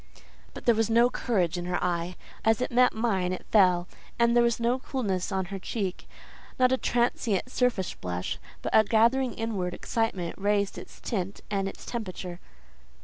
[0.55, 4.35] But there was no courage in her eye; as it met mine, it fell; and
[4.35, 9.75] there was no coolness on her cheek—not a transient surface blush, but a gathering inward
[9.75, 12.39] excitement raised its tint and its temperature.